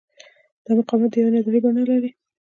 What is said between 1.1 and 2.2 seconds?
د یوې نظریې بڼه لري.